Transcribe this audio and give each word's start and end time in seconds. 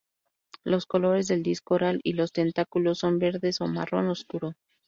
Los 0.63 0.87
colores 0.87 1.27
del 1.27 1.43
disco 1.43 1.75
oral 1.75 1.99
y 2.03 2.13
los 2.13 2.31
tentáculos 2.31 2.97
son 2.97 3.19
verdes 3.19 3.61
o 3.61 3.67
marrón 3.67 4.07
oscuro. 4.09 4.53